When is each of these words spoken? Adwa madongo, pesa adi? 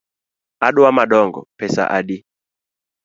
Adwa 0.67 0.89
madongo, 0.97 1.39
pesa 1.59 1.83
adi? 1.97 2.17